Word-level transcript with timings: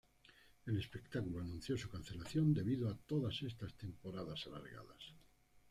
El 0.65 0.79
espectáculo 0.79 1.41
anunció 1.41 1.77
su 1.77 1.87
cancelación 1.87 2.55
debido 2.55 2.89
a 2.89 2.97
todas 3.05 3.39
estas 3.43 3.75
temporadas 3.75 4.47
alargadas. 4.47 5.13